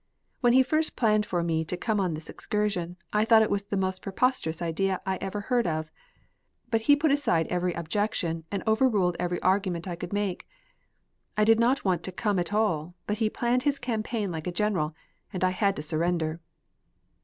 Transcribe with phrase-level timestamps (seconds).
[0.39, 3.65] When he first planned for me to come on this excursion, I thought it was
[3.65, 5.91] the most preposterous idea I ever heard of.
[6.71, 10.49] But he put aside every objection, and overruled every argument I could make.
[11.37, 14.51] I did not want to come at all, but he planned his campaign like a
[14.51, 14.95] general,
[15.31, 16.39] and I had to surrender."